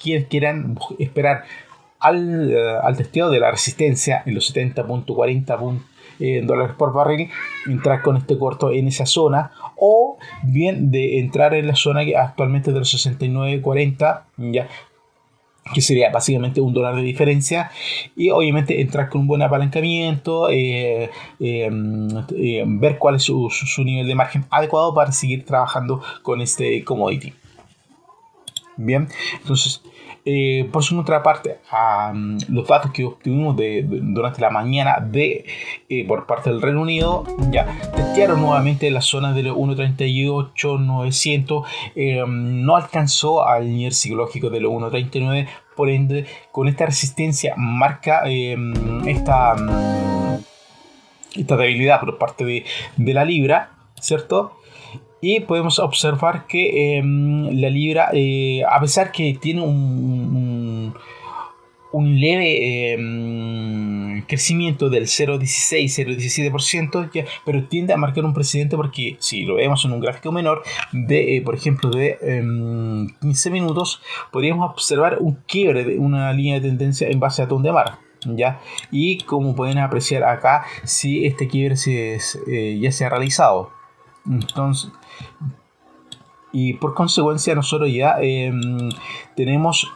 Quienes 0.00 0.26
quieran 0.26 0.76
esperar 0.98 1.44
al, 2.00 2.50
eh, 2.50 2.76
al 2.82 2.96
testeo 2.96 3.30
de 3.30 3.40
la 3.40 3.50
resistencia 3.50 4.22
en 4.24 4.34
los 4.34 4.54
70.40 4.54 5.80
eh, 6.20 6.42
dólares 6.44 6.74
por 6.76 6.92
barril, 6.92 7.30
entrar 7.66 8.02
con 8.02 8.16
este 8.16 8.36
corto 8.36 8.72
en 8.72 8.88
esa 8.88 9.06
zona 9.06 9.52
o 9.76 10.18
bien 10.42 10.90
de 10.90 11.20
entrar 11.20 11.54
en 11.54 11.68
la 11.68 11.76
zona 11.76 12.04
que 12.04 12.16
actualmente 12.16 12.72
de 12.72 12.80
los 12.80 12.92
69.40 12.92 14.22
ya 14.38 14.68
que 15.72 15.82
sería 15.82 16.10
básicamente 16.10 16.62
un 16.62 16.72
dólar 16.72 16.96
de 16.96 17.02
diferencia 17.02 17.70
y 18.16 18.30
obviamente 18.30 18.80
entrar 18.80 19.10
con 19.10 19.20
un 19.20 19.26
buen 19.26 19.42
apalancamiento 19.42 20.48
eh, 20.50 21.10
ver 21.38 22.98
cuál 22.98 23.16
es 23.16 23.22
su, 23.22 23.50
su, 23.50 23.84
nivel 23.84 24.06
de 24.06 24.14
margen 24.14 24.46
adecuado 24.50 24.94
para 24.94 25.12
seguir 25.12 25.44
trabajando 25.44 26.02
con 26.22 26.40
este 26.40 26.82
commodity. 26.84 27.34
Bien 28.76 29.08
entonces 29.40 29.82
eh, 30.30 30.68
por 30.70 30.84
su 30.84 30.94
contraparte, 30.94 31.60
a 31.70 32.12
los 32.50 32.68
datos 32.68 32.92
que 32.92 33.02
obtuvimos 33.02 33.56
durante 33.56 34.42
la 34.42 34.50
mañana 34.50 34.98
de, 35.00 35.46
eh, 35.88 36.06
por 36.06 36.26
parte 36.26 36.50
del 36.50 36.60
Reino 36.60 36.82
Unido, 36.82 37.24
ya 37.50 37.64
testearon 37.96 38.42
nuevamente 38.42 38.90
la 38.90 39.00
zona 39.00 39.32
de 39.32 39.44
los 39.44 39.56
1.38.900, 39.56 41.64
eh, 41.96 42.22
no 42.28 42.76
alcanzó 42.76 43.46
al 43.46 43.74
nivel 43.74 43.94
psicológico 43.94 44.50
de 44.50 44.60
los 44.60 44.70
1.39, 44.70 45.48
por 45.74 45.88
ende, 45.88 46.26
con 46.52 46.68
esta 46.68 46.84
resistencia 46.84 47.54
marca 47.56 48.24
esta, 49.06 49.56
esta 51.34 51.56
debilidad 51.56 52.00
por 52.00 52.18
parte 52.18 52.44
de, 52.44 52.66
de 52.98 53.14
la 53.14 53.24
libra, 53.24 53.70
¿cierto? 53.98 54.57
Y 55.20 55.40
podemos 55.40 55.80
observar 55.80 56.46
que 56.46 56.98
em, 56.98 57.60
la 57.60 57.70
libra, 57.70 58.10
eh, 58.12 58.62
a 58.68 58.78
pesar 58.80 59.10
que 59.10 59.36
tiene 59.40 59.62
un, 59.62 60.94
un, 61.92 62.20
leve 62.20 62.92
em, 62.92 64.22
crecimiento 64.26 64.88
del 64.88 65.06
0,16-0,17%, 65.06 67.26
pero 67.44 67.64
tiende 67.64 67.92
a 67.92 67.96
marcar 67.96 68.24
un 68.24 68.32
precedente 68.32 68.76
porque 68.76 69.16
si 69.18 69.44
lo 69.44 69.56
vemos 69.56 69.84
en 69.84 69.90
un 69.92 69.98
gráfico 70.00 70.30
menor, 70.30 70.62
de 70.92 71.36
eh, 71.36 71.42
por 71.42 71.56
ejemplo 71.56 71.90
de 71.90 72.16
15 73.20 73.48
em, 73.48 73.52
minutos, 73.52 74.00
podríamos 74.30 74.70
observar 74.70 75.18
un 75.20 75.34
quiebre 75.46 75.82
de 75.82 75.98
una 75.98 76.32
línea 76.32 76.60
de 76.60 76.68
tendencia 76.68 77.08
en 77.08 77.18
base 77.18 77.42
a 77.42 77.46
de 77.46 77.72
mar. 77.72 77.98
¿Ya? 78.24 78.60
Y 78.90 79.18
como 79.18 79.54
pueden 79.54 79.78
apreciar 79.78 80.24
acá, 80.24 80.64
si 80.84 81.24
este 81.24 81.46
quiebre 81.46 81.76
se, 81.76 82.18
eh, 82.48 82.76
ya 82.80 82.90
se 82.90 83.04
ha 83.04 83.08
realizado. 83.08 83.70
Entonces, 84.28 84.90
y 86.52 86.74
por 86.74 86.94
consecuencia 86.94 87.54
nosotros 87.54 87.92
ya 87.92 88.16
em, 88.20 88.88
tenemos 89.36 89.90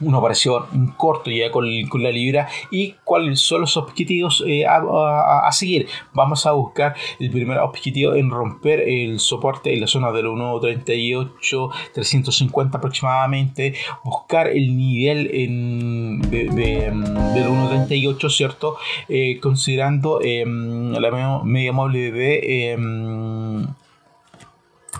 una 0.00 0.18
operación 0.18 0.64
un 0.72 0.88
corto 0.88 1.30
ya 1.30 1.50
con, 1.50 1.66
la 2.02 2.10
libra 2.10 2.48
y 2.70 2.94
cuáles 3.04 3.40
son 3.40 3.62
los 3.62 3.76
objetivos 3.76 4.44
eh, 4.46 4.64
a, 4.66 5.50
seguir. 5.52 5.88
Vamos 6.12 6.46
a 6.46 6.52
buscar 6.52 6.94
el 7.18 7.30
primer 7.30 7.58
objetivo 7.58 8.14
en 8.14 8.30
romper 8.30 8.80
el 8.80 9.18
soporte 9.18 9.74
en 9.74 9.80
la 9.80 9.86
zona 9.86 10.12
del 10.12 10.26
1.38, 10.26 11.72
350 11.94 12.78
aproximadamente, 12.78 13.74
buscar 14.04 14.48
el 14.48 14.76
nivel 14.76 15.30
en, 15.32 16.20
de, 16.30 16.86
em, 16.86 17.04
del 17.34 17.48
1.38, 17.48 18.30
¿cierto? 18.30 18.76
Eh, 19.08 19.40
considerando 19.40 20.20
em, 20.22 20.92
la 20.92 21.42
media 21.42 21.72
móvil 21.72 22.12
de 22.12 22.76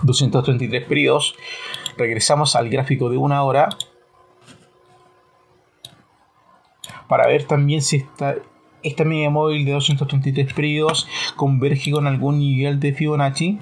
233 0.03 0.85
periodos. 0.85 1.35
Regresamos 1.97 2.55
al 2.55 2.69
gráfico 2.69 3.09
de 3.09 3.17
una 3.17 3.43
hora 3.43 3.69
para 7.09 7.27
ver 7.27 7.43
también 7.43 7.81
si 7.81 7.97
esta, 7.97 8.35
media 9.03 9.29
móvil 9.29 9.65
de 9.65 9.73
233 9.73 10.53
periodos 10.53 11.07
converge 11.35 11.91
con 11.91 12.07
algún 12.07 12.39
nivel 12.39 12.79
de 12.79 12.93
Fibonacci, 12.93 13.59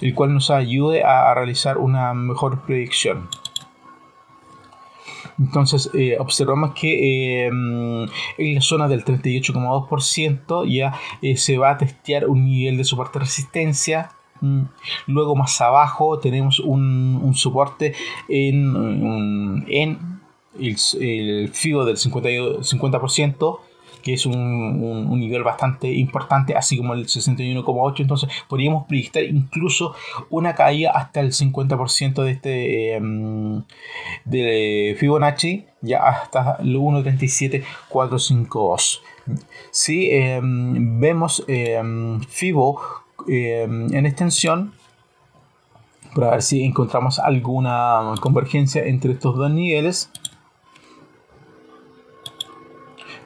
el 0.00 0.14
cual 0.14 0.34
nos 0.34 0.50
ayude 0.50 1.04
a, 1.04 1.32
realizar 1.34 1.78
una 1.78 2.12
mejor 2.14 2.62
predicción. 2.62 3.28
Entonces 5.38 5.90
eh, 5.94 6.16
observamos 6.18 6.74
que 6.74 7.46
em, 7.46 8.04
en 8.38 8.54
la 8.54 8.60
zona 8.60 8.88
del 8.88 9.04
38,2% 9.04 10.66
ya 10.72 10.94
eh, 11.22 11.36
se 11.36 11.58
va 11.58 11.70
a 11.70 11.78
testear 11.78 12.28
un 12.28 12.44
nivel 12.44 12.76
de 12.76 12.84
soporte 12.84 13.18
resistencia 13.18 14.10
luego 15.06 15.36
más 15.36 15.60
abajo 15.60 16.18
tenemos 16.18 16.60
un, 16.60 17.32
soporte 17.34 17.94
en, 18.28 19.64
en 19.68 20.20
el, 20.58 21.50
FIBO 21.52 21.84
del 21.84 21.96
50, 21.96 22.28
50% 22.28 23.58
que 24.04 24.12
es 24.12 24.26
un, 24.26 25.18
nivel 25.18 25.42
bastante 25.42 25.90
importante, 25.90 26.54
así 26.54 26.76
como 26.76 26.92
el 26.92 27.06
61,8. 27.06 28.00
Entonces 28.00 28.28
podríamos 28.48 28.86
proyectar 28.86 29.22
incluso 29.24 29.94
una 30.28 30.54
caída 30.54 30.90
hasta 30.90 31.20
el 31.20 31.32
50% 31.32 32.22
de 32.22 32.30
este 32.30 32.94
em, 32.94 33.62
de 34.26 34.94
Fibonacci, 35.00 35.64
ya 35.80 36.06
hasta 36.06 36.58
el 36.60 36.76
1.37452. 36.76 39.00
Si 39.70 40.10
em, 40.10 41.00
vemos 41.00 41.42
em, 41.48 42.20
Fibo 42.20 43.03
eh, 43.28 43.62
en 43.64 44.06
extensión 44.06 44.72
para 46.14 46.30
ver 46.30 46.42
si 46.42 46.62
encontramos 46.62 47.18
alguna 47.18 48.14
convergencia 48.20 48.84
entre 48.84 49.12
estos 49.12 49.36
dos 49.36 49.50
niveles. 49.50 50.10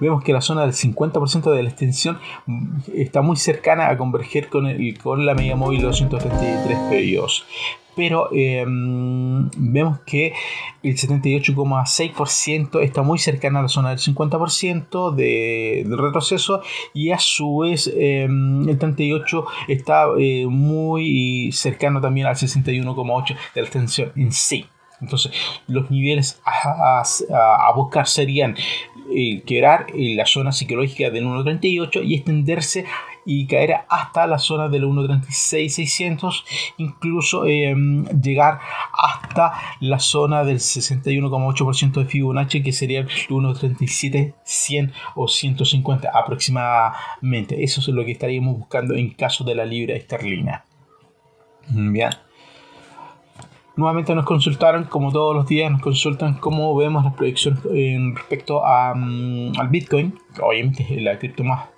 Vemos 0.01 0.23
que 0.23 0.33
la 0.33 0.41
zona 0.41 0.63
del 0.63 0.73
50% 0.73 1.51
de 1.51 1.63
la 1.63 1.69
extensión 1.69 2.19
está 2.95 3.21
muy 3.21 3.37
cercana 3.37 3.89
a 3.89 3.97
converger 3.97 4.49
con, 4.49 4.67
el, 4.67 4.97
con 4.99 5.27
la 5.27 5.35
media 5.35 5.57
móvil 5.57 5.83
233 5.83 6.79
periodos. 6.89 7.45
Pero 7.99 8.29
em, 8.33 9.51
vemos 9.57 9.99
que 10.07 10.33
el 10.85 10.97
78,6% 10.97 12.81
está 12.81 13.03
muy 13.03 13.19
cercano 13.19 13.59
a 13.59 13.63
la 13.63 13.69
zona 13.69 13.89
del 13.91 13.99
50% 13.99 15.17
de, 15.17 15.83
del 15.85 15.99
retroceso 15.99 16.63
y 16.95 17.11
a 17.11 17.19
su 17.19 17.59
vez 17.59 17.93
em, 17.93 18.69
el 18.69 18.79
38% 18.79 19.47
está 19.67 20.07
eh, 20.17 20.47
muy 20.47 21.51
cercano 21.51 22.01
también 22.01 22.29
al 22.29 22.37
61,8% 22.37 23.37
de 23.57 23.63
la 23.63 23.69
tensión 23.69 24.13
en 24.15 24.31
sí. 24.31 24.67
Entonces, 25.01 25.33
los 25.67 25.91
niveles 25.91 26.41
a, 26.45 27.73
buscar 27.75 28.07
serían 28.07 28.57
eh, 29.13 29.43
quebrar 29.45 29.87
la 29.93 30.27
zona 30.27 30.53
psicológica 30.53 31.11
del 31.11 31.25
1.38 31.25 32.05
y 32.05 32.15
extenderse 32.15 32.85
y 33.31 33.47
caer 33.47 33.75
hasta 33.91 34.27
la 34.27 34.39
zona 34.39 34.71
del 34.71 34.85
1.36.600, 34.85 36.45
incluso 36.79 37.45
em, 37.45 38.07
llegar 38.23 38.59
hasta 38.91 39.53
la 39.81 39.99
zona 39.99 40.45
del 40.45 40.61
61,8% 40.61 41.93
de 42.01 42.07
Fibonacci, 42.07 42.63
que 42.63 42.73
sería 42.73 43.01
el 43.01 43.09
1.37.100 43.09 44.93
o 45.15 45.29
150 45.29 46.11
aproximadamente. 46.11 47.63
Eso 47.63 47.83
es 47.83 47.89
lo 47.89 48.03
que 48.07 48.13
estaríamos 48.13 48.61
buscando 48.61 48.95
en 48.95 49.11
caso 49.11 49.45
de 49.45 49.55
la 49.55 49.67
libra 49.67 49.95
esterlina. 49.95 50.65
Bien. 51.69 52.11
Nuevamente 53.77 54.15
nos 54.15 54.25
consultaron, 54.25 54.85
como 54.85 55.13
todos 55.13 55.37
los 55.37 55.47
días, 55.47 55.71
nos 55.71 55.83
consultan 55.83 56.35
cómo 56.35 56.75
vemos 56.75 57.05
las 57.05 57.13
proyecciones 57.13 57.61
en 57.71 58.17
respecto 58.17 58.65
a, 58.65 58.95
mm, 58.95 59.53
al 59.59 59.69
Bitcoin, 59.69 60.19
obviamente 60.41 60.87
es 60.89 61.03
la 61.03 61.19
cripto 61.19 61.45
más, 61.45 61.69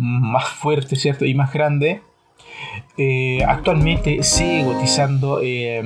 más 0.00 0.48
fuerte, 0.48 0.96
¿cierto? 0.96 1.26
Y 1.26 1.34
más 1.34 1.52
grande. 1.52 2.02
Eh, 3.02 3.42
actualmente 3.46 4.22
sigue 4.22 4.62
cotizando 4.64 5.40
eh, 5.42 5.82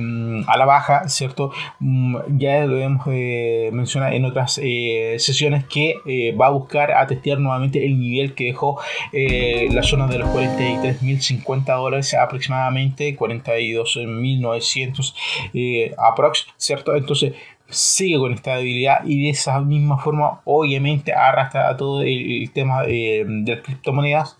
a 0.47 0.57
la 0.57 0.65
baja, 0.65 1.07
¿cierto? 1.07 1.53
Mm, 1.79 2.17
ya 2.37 2.65
lo 2.65 2.77
hemos 2.77 3.07
eh, 3.09 3.69
mencionado 3.71 4.13
en 4.13 4.25
otras 4.25 4.55
sesiones 4.55 5.63
que 5.65 5.95
va 6.39 6.47
a 6.47 6.49
buscar 6.49 6.91
a 6.91 7.07
testear 7.07 7.39
nuevamente 7.39 7.85
el 7.85 7.97
nivel 7.99 8.33
que 8.33 8.45
dejó 8.45 8.79
la 9.13 9.83
zona 9.83 10.07
de 10.07 10.19
los 10.19 10.29
43.050 10.29 11.77
dólares 11.77 12.13
aproximadamente, 12.13 13.17
42.900 13.17 15.95
aprox, 15.97 16.47
¿cierto? 16.57 16.95
Entonces 16.95 17.33
sigue 17.69 18.17
con 18.17 18.33
esta 18.33 18.57
debilidad 18.57 19.05
y 19.05 19.23
de 19.23 19.29
esa 19.29 19.59
misma 19.61 19.97
forma 19.97 20.41
obviamente 20.43 21.13
arrastra 21.13 21.69
a 21.69 21.77
todo 21.77 22.01
el, 22.01 22.51
tema 22.53 22.83
de 22.83 23.25
las 23.47 23.61
criptomonedas 23.61 24.37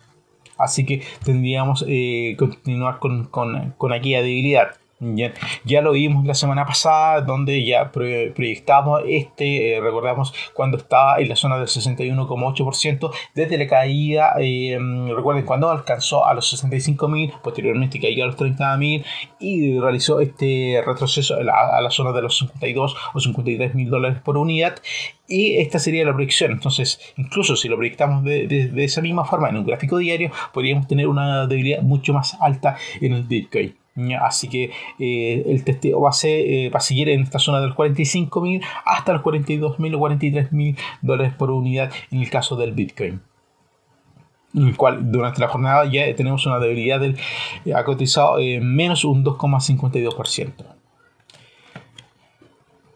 Así 0.58 0.86
que 0.86 1.02
tendríamos 1.24 1.86
eh, 1.88 2.36
continuar 2.38 3.00
con, 3.00 3.26
con, 3.26 3.74
con 3.78 3.94
aquella 3.94 4.22
debilidad. 4.22 4.76
Ya, 5.66 5.82
lo 5.82 5.92
vimos 5.92 6.26
la 6.26 6.34
semana 6.34 6.66
pasada, 6.66 7.22
donde 7.22 7.64
ya 7.64 7.92
proyectamos 7.92 9.02
este, 9.08 9.76
eh, 9.76 9.82
recordamos 9.82 10.34
cuando 10.54 10.78
estaba 10.78 11.20
en 11.20 11.30
la 11.30 11.36
zona 11.36 11.58
del 11.58 11.68
61,8%, 11.68 13.12
desde 13.36 13.58
la 13.58 13.68
caída, 13.68 14.34
eh, 14.40 14.78
recuerden 15.16 15.46
cuando 15.46 15.70
alcanzó 15.70 16.26
a 16.26 16.34
los 16.34 16.52
65.000, 16.52 17.42
posteriormente 17.42 18.00
cayó 18.00 18.24
a 18.24 18.28
los 18.28 18.38
30.000 18.38 19.06
y 19.40 19.80
realizó 19.80 20.20
este 20.22 20.82
retroceso 20.86 21.36
a 21.36 21.82
la, 21.82 21.92
zona 21.92 22.12
de 22.12 22.22
los 22.24 22.38
52 22.40 22.96
o 23.14 23.20
53 23.20 23.76
mil 23.76 23.90
dólares 23.90 24.20
por 24.24 24.38
unidad. 24.38 24.76
Y 25.28 25.58
esta 25.58 25.80
sería 25.80 26.06
la 26.06 26.14
proyección. 26.14 26.52
Entonces, 26.52 27.00
incluso 27.18 27.56
si 27.56 27.68
lo 27.68 27.78
proyectamos 27.78 28.24
de, 28.24 28.48
de 28.48 28.84
esa 28.84 29.02
misma 29.02 29.26
forma 29.26 29.50
en 29.50 29.58
un 29.58 29.66
gráfico 29.66 29.98
diario, 29.98 30.32
podríamos 30.54 30.88
tener 30.88 31.08
una 31.08 31.48
debilidad 31.48 31.82
mucho 31.82 32.14
más 32.14 32.38
alta 32.40 32.78
en 33.02 33.14
el 33.14 33.24
Bitcoin. 33.24 33.85
Así 34.22 34.50
que 34.50 34.72
eh, 35.00 35.44
el 35.48 35.64
testeo 35.64 36.02
va 36.02 36.10
a, 36.10 36.14
eh, 36.24 36.70
va 36.70 36.80
a 36.80 36.82
seguir 36.82 37.08
en 37.10 37.22
esta 37.22 37.40
zona 37.40 37.62
de 37.62 37.68
los 37.68 37.78
45.000 37.78 38.62
hasta 38.84 39.14
los 39.14 39.22
42.000 39.22 39.96
o 39.96 40.00
43.000 40.00 40.78
dólares 41.02 41.34
por 41.34 41.50
unidad 41.50 41.92
en 42.12 42.20
el 42.20 42.30
caso 42.30 42.58
del 42.58 42.74
Bitcoin. 42.74 43.22
En 44.54 44.68
el 44.68 44.76
cual 44.76 45.12
durante 45.12 45.40
la 45.40 45.48
jornada 45.48 45.86
ya 45.86 46.14
tenemos 46.16 46.46
una 46.46 46.60
debilidad 46.60 47.00
del 47.00 47.18
ha 47.74 47.84
cotizado 47.84 48.40
eh, 48.40 48.60
menos 48.62 49.06
un 49.06 49.24
2,52% 49.24 50.75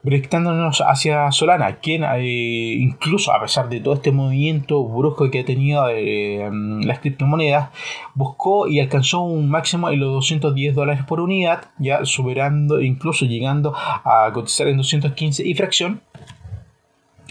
proyectándonos 0.10 0.82
hacia 0.88 1.32
Solana, 1.32 1.76
quien 1.76 2.04
eh, 2.04 2.74
incluso 2.80 3.32
a 3.32 3.40
pesar 3.40 3.70
de 3.70 3.80
todo 3.80 3.94
este 3.94 4.12
movimiento 4.12 4.84
brusco 4.84 5.30
que 5.30 5.42
ha 5.42 5.46
tenido 5.46 5.88
eh, 5.88 6.50
las 6.84 6.98
criptomonedas, 6.98 7.70
buscó 8.16 8.68
y 8.68 8.80
alcanzó 8.80 9.22
un 9.22 9.52
máximo 9.52 9.88
en 9.92 10.00
los 10.00 10.12
210 10.14 10.74
dólares 10.74 11.04
por 11.04 11.20
unidad, 11.20 11.66
ya 11.78 12.06
superando, 12.06 12.82
incluso 12.82 13.26
llegando 13.26 13.76
a 13.76 14.32
cotizar 14.34 14.68
en 14.68 14.78
215 14.78 15.48
y 15.48 15.54
fracción. 15.54 16.02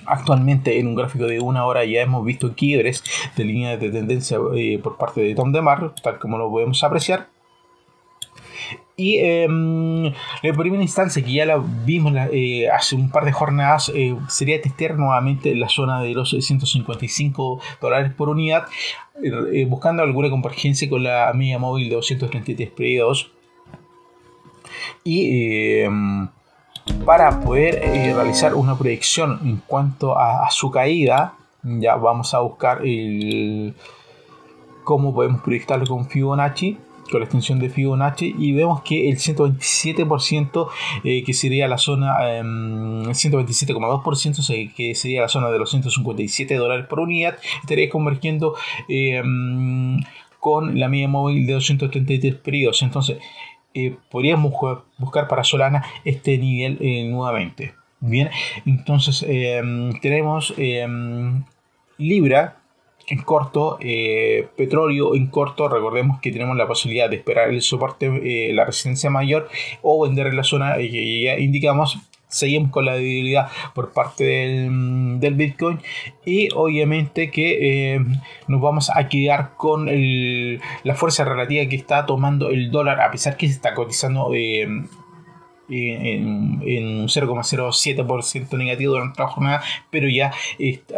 Actualmente 0.07 0.79
en 0.79 0.87
un 0.87 0.95
gráfico 0.95 1.27
de 1.27 1.41
una 1.41 1.67
hora 1.67 1.85
ya 1.85 2.03
hemos 2.03 2.25
visto 2.25 2.55
quiebres 2.55 3.03
de 3.37 3.45
línea 3.45 3.77
de 3.77 3.91
tendencia 3.91 4.39
eh, 4.55 4.79
por 4.81 4.97
parte 4.97 5.21
de 5.21 5.35
Tom 5.35 5.51
DeMar, 5.51 5.95
tal 6.01 6.21
como 6.21 6.39
lo 6.39 6.49
podemos 6.49 6.85
apreciar 6.85 7.27
y 8.99 9.21
em, 9.21 10.07
en 10.07 10.57
primera 10.57 10.83
instancia, 10.83 11.25
que 11.25 11.33
ya 11.33 11.47
la 11.47 11.63
vimos 11.85 12.13
eh, 12.33 12.69
hace 12.69 12.97
un 12.97 13.11
par 13.11 13.25
de 13.25 13.31
jornadas, 13.31 13.93
eh, 13.95 14.17
sería 14.29 14.61
testear 14.61 14.97
nuevamente 14.99 15.55
la 15.55 15.69
zona 15.69 16.03
de 16.03 16.15
los 16.15 16.31
155 16.31 17.61
dólares 17.81 18.13
por 18.13 18.29
unidad, 18.29 18.67
eh, 19.23 19.67
buscando 19.67 20.03
alguna 20.03 20.31
convergencia 20.31 20.89
con 20.91 21.05
la 21.05 21.33
media 21.33 21.61
móvil 21.61 21.89
de 21.89 21.95
233 21.95 22.71
periodos. 22.71 23.31
Y 25.05 25.79
em, 25.83 26.29
para 27.05 27.39
poder 27.39 27.81
realizar 28.17 28.57
una 28.57 28.77
proyección 28.77 29.39
en 29.45 29.59
cuanto 29.59 30.19
a, 30.19 30.51
su 30.51 30.73
caída, 30.73 31.35
ya 31.63 31.95
vamos 31.95 32.35
a 32.35 32.41
buscar 32.41 32.83
cómo 34.83 35.15
podemos 35.15 35.41
proyectarlo 35.43 35.87
con 35.87 36.09
Fibonacci 36.09 36.79
con 37.11 37.21
la 37.21 37.25
extensión 37.25 37.59
de 37.59 37.71
Fibonacci 37.71 38.35
y 38.39 38.53
vemos 38.53 38.83
que 38.83 39.09
el 39.09 39.17
127% 39.17 40.69
eh, 41.05 41.25
que 41.25 41.33
sería 41.35 41.69
la 41.69 41.79
zona, 41.79 42.39
em, 42.39 43.03
el 43.03 43.15
127,2% 43.15 44.75
que 44.75 44.95
sería 44.95 45.23
la 45.23 45.29
zona 45.29 45.51
de 45.51 45.59
los 45.59 45.71
157 45.71 46.55
dólares 46.55 46.87
por 46.87 47.01
unidad, 47.01 47.37
estaría 47.61 47.89
convergiendo 47.89 48.55
em, 48.89 50.01
con 50.41 50.79
la 50.79 50.89
media 50.89 51.09
móvil 51.09 51.47
de 51.47 51.55
233 51.55 52.35
periodos. 52.37 52.83
Entonces, 52.83 53.19
eh, 53.75 53.97
podríamos 54.11 54.53
buscar 54.99 55.29
para 55.29 55.45
Solana 55.45 55.85
este 56.05 56.39
nivel 56.39 56.79
eh, 56.81 57.09
nuevamente. 57.09 57.75
Bien, 58.01 58.31
entonces 58.65 59.25
em, 59.27 59.99
tenemos 60.01 60.55
Libra 61.99 62.59
en 63.09 63.23
corto, 63.23 63.79
eh, 63.81 64.49
petróleo 64.57 65.15
en 65.15 65.29
corto, 65.29 65.69
recordemos 65.69 66.21
que 66.21 66.31
tenemos 66.31 66.57
la 66.57 66.67
posibilidad 66.67 67.09
de 67.09 67.17
esperar 67.17 67.49
el 67.49 67.63
soporte, 67.63 68.07
eh, 68.07 68.53
la 68.53 68.65
resistencia 68.65 69.11
mayor 69.11 69.49
o 69.83 70.03
vender 70.05 70.27
en 70.29 70.37
la 70.37 70.45
zona 70.45 70.77
que 70.77 71.23
ya 71.23 71.39
indicamos. 71.39 71.99
Seguimos 72.31 72.71
con 72.71 72.85
la 72.85 72.93
debilidad 72.93 73.49
por 73.75 73.93
parte 73.93 74.23
del, 74.25 75.19
del 75.19 75.33
Bitcoin 75.33 75.79
y 76.27 76.51
obviamente 76.55 77.31
que 77.31 77.95
eh, 77.95 78.05
nos 78.49 78.61
vamos 78.61 78.91
a 78.95 79.09
quedar 79.09 79.55
con 79.57 79.87
la 79.87 80.95
fuerza 80.95 81.25
relativa 81.25 81.67
que 81.71 81.77
está 81.77 82.05
tomando 82.05 82.51
el 82.51 82.71
dólar 82.71 83.01
a 83.01 83.11
pesar 83.11 83.39
que 83.39 83.47
se 83.47 83.55
está 83.55 83.73
cotizando 83.73 84.31
en, 85.69 87.01
un 87.01 87.09
0,07% 87.09 88.57
negativo 88.57 88.95
durante 88.95 89.23
la 89.23 89.29
jornada, 89.29 89.63
pero 89.91 90.09
ya 90.09 90.33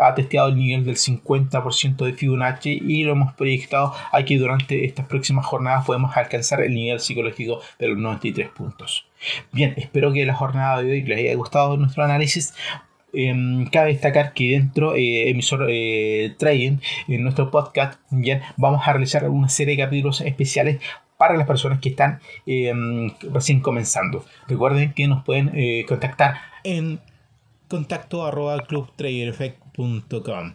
ha 0.03 0.15
testeado 0.15 0.49
el 0.49 0.57
nivel 0.57 0.85
del 0.85 0.97
50% 0.97 2.05
de 2.05 2.13
Fibonacci 2.13 2.81
y 2.85 3.05
lo 3.05 3.13
hemos 3.13 3.33
proyectado 3.35 3.95
a 4.13 4.23
que 4.25 4.39
durante 4.39 4.85
estas 4.85 5.07
próximas 5.07 5.47
jornadas 5.47 5.85
podemos 5.85 6.17
alcanzar 6.17 6.61
el 6.63 6.75
nivel 6.75 7.01
psicológico 7.01 7.61
de 7.79 7.89
los 7.89 7.99
93 7.99 8.49
puntos. 8.51 9.07
Bien, 9.53 9.75
espero 9.77 10.13
que 10.13 10.25
la 10.25 10.35
jornada 10.35 10.83
de 10.83 10.91
hoy 10.91 11.03
les 11.03 11.19
haya 11.19 11.35
gustado 11.35 11.77
nuestro 11.77 12.05
análisis. 12.05 12.55
Em, 13.13 13.67
cabe 13.67 13.93
destacar 13.93 14.33
que 14.35 14.51
dentro 14.51 14.95
eh, 14.95 15.31
emisor 15.31 15.67
eh, 15.69 16.33
trading 16.39 16.79
en 17.09 17.25
nuestro 17.25 17.51
podcast 17.51 17.99
ya 18.11 18.55
vamos 18.57 18.87
a 18.87 18.93
realizar 18.93 19.29
una 19.29 19.49
serie 19.49 19.75
de 19.77 19.83
capítulos 19.83 20.21
especiales 20.21 20.81
para 21.21 21.37
las 21.37 21.47
personas 21.47 21.81
que 21.81 21.91
están 21.91 22.19
em, 22.47 23.11
recién 23.31 23.61
comenzando. 23.61 24.25
Recuerden 24.49 24.95
que 24.95 25.07
nos 25.07 25.23
pueden 25.23 25.51
eh, 25.55 25.85
contactar 25.87 26.37
en 26.65 26.99
contacto 27.69 28.25
arroba 28.25 28.59
clubtradereffect.com. 28.65 30.55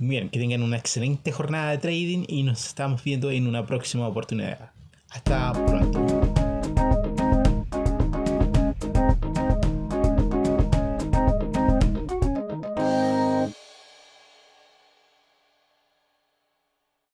Bien, 0.00 0.28
que 0.28 0.38
tengan 0.38 0.62
una 0.62 0.76
excelente 0.76 1.32
jornada 1.32 1.70
de 1.70 1.78
trading 1.78 2.24
y 2.28 2.42
nos 2.42 2.66
estamos 2.66 3.02
viendo 3.02 3.30
en 3.30 3.46
una 3.46 3.64
próxima 3.64 4.06
oportunidad. 4.06 4.72
Hasta 5.08 5.54
pronto. 5.54 6.19